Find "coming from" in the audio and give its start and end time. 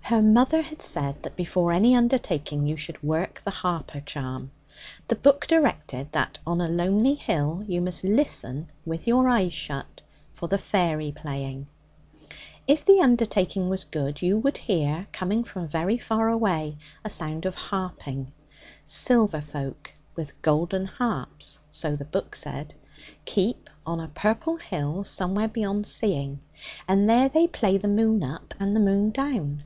15.12-15.68